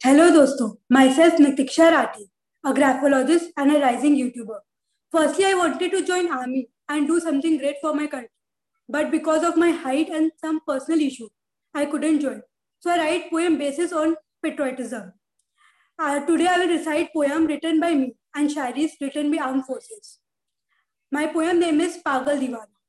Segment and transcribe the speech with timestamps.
[0.00, 0.68] Hello दोस्तों.
[0.92, 2.24] My self Nitiksha Rathi
[2.64, 4.58] a graphologist and a rising YouTuber
[5.12, 6.60] firstly I wanted to join army
[6.90, 11.02] and do something great for my country but because of my height and some personal
[11.02, 11.28] issue
[11.74, 12.40] I couldn't join
[12.82, 18.12] so I write poem basis on patriotism today I will recite poem return by me
[18.36, 20.16] and shayaris return by arm forces
[21.12, 22.80] my poem name is पागल दीवाना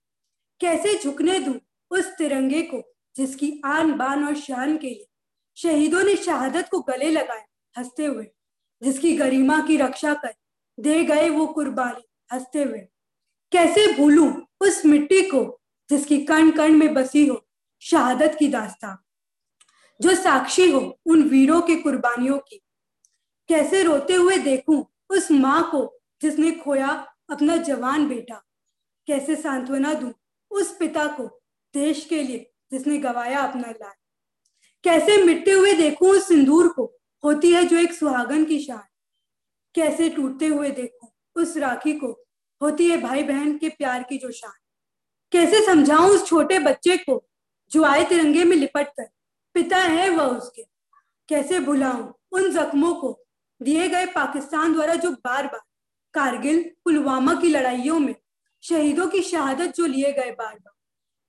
[0.61, 1.59] कैसे झुकने दू
[1.91, 2.83] उस तिरंगे को
[3.15, 5.07] जिसकी आन बान और शान के लिए?
[5.55, 7.45] शहीदों ने शहादत को गले लगाया
[7.77, 8.27] हँसते हुए,
[8.83, 10.33] जिसकी गरिमा की रक्षा कर
[10.79, 12.79] दे गए वो कुर्बानी, हँसते हुए।
[13.51, 17.47] कैसे भूलू उस मिट्टी को जिसकी कण कण में बसी हो
[17.81, 19.03] शहादत की दास्ता?
[20.01, 22.61] जो साक्षी हो उन वीरों के कुर्बानियों की।
[23.49, 26.87] कैसे रोते हुए देखूँ उस माँ को जिसने खोया
[27.29, 28.43] अपना जवान बेटा?
[29.07, 30.13] कैसे सांत्वना दूँ
[30.51, 31.41] उस पिता को
[31.73, 33.93] देश के लिए जिसने गवाया अपना लाल
[34.83, 36.97] कैसे मिटते हुए देखूँ उस सिंदूर को?
[37.23, 38.83] होती है जो एक सुहागन की शान।
[39.75, 42.25] कैसे टूटते हुए देखूँ उस राखी को?
[42.61, 44.53] होती है भाई बहन के प्यार की जो शान।
[45.31, 47.27] कैसे समझाऊं उस छोटे बच्चे को
[47.71, 49.09] जो आए तिरंगे में लिपट कर?
[49.53, 50.63] पिता है वह उसके।
[51.29, 53.25] कैसे भुलाऊं उन जख्मों को?
[53.61, 55.61] दिए गए पाकिस्तान द्वारा जो बार बार
[56.13, 58.15] कारगिल, पुलवामा की लड़ाइयों में,
[58.61, 60.73] शहीदों की शहादत जो लिए गए बार बार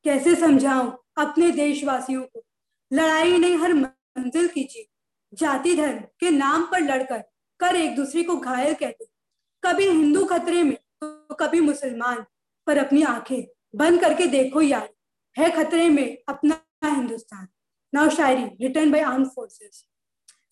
[0.05, 2.44] कैसे समझाऊं अपने देशवासियों को?
[2.92, 4.88] लड़ाई नहीं, हर मंजिल की जीत
[5.34, 7.22] जाति धर्म के नाम पर लड़कर
[7.60, 9.04] कर एक दूसरे को घायल कहते।
[9.62, 12.24] कभी हिंदू खतरे में तो कभी मुसलमान।
[12.66, 13.42] पर अपनी आँखें
[13.76, 14.88] बंद करके देखो यार,
[15.36, 17.46] है खतरे में अपना Hindustan.
[17.94, 19.84] Now shayari return by arm forces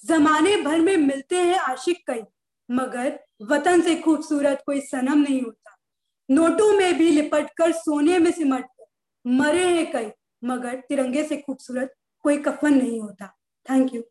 [0.06, 2.22] जमाने भर में मिलते हैं आशिक कई,
[2.68, 5.76] मगर वतन से खूबसूरत कोई सनम नहीं होता।
[6.30, 8.86] नोटों में भी लिपट कर सोने में सिमट कर
[9.26, 10.10] मरे हैं कई,
[10.44, 13.26] मगर तिरंगे से खूबसूरत कोई कफन नहीं होता।
[13.66, 14.02] Thank you